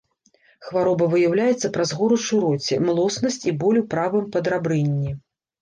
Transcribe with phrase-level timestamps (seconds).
[0.67, 5.11] Хвароба выяўляецца праз горыч у роце, млоснасць і боль у правым падрабрынні.